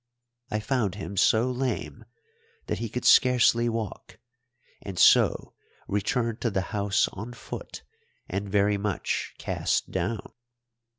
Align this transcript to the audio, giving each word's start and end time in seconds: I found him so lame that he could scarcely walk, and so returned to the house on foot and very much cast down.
I 0.49 0.59
found 0.59 0.95
him 0.95 1.15
so 1.15 1.51
lame 1.51 2.05
that 2.65 2.79
he 2.79 2.89
could 2.89 3.05
scarcely 3.05 3.69
walk, 3.69 4.17
and 4.81 4.97
so 4.97 5.53
returned 5.87 6.41
to 6.41 6.49
the 6.49 6.61
house 6.73 7.07
on 7.09 7.33
foot 7.33 7.83
and 8.27 8.49
very 8.49 8.77
much 8.77 9.35
cast 9.37 9.91
down. 9.91 10.33